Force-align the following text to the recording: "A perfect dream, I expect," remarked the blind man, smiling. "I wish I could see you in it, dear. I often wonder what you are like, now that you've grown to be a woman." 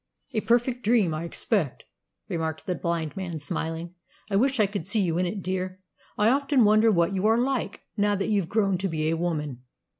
"A 0.33 0.41
perfect 0.41 0.83
dream, 0.83 1.13
I 1.13 1.25
expect," 1.25 1.83
remarked 2.27 2.65
the 2.65 2.73
blind 2.73 3.15
man, 3.15 3.37
smiling. 3.37 3.93
"I 4.31 4.35
wish 4.35 4.59
I 4.59 4.65
could 4.65 4.87
see 4.87 5.01
you 5.01 5.19
in 5.19 5.27
it, 5.27 5.43
dear. 5.43 5.79
I 6.17 6.29
often 6.29 6.65
wonder 6.65 6.91
what 6.91 7.13
you 7.13 7.27
are 7.27 7.37
like, 7.37 7.81
now 7.97 8.15
that 8.15 8.29
you've 8.29 8.49
grown 8.49 8.79
to 8.79 8.87
be 8.87 9.09
a 9.09 9.13
woman." 9.17 9.61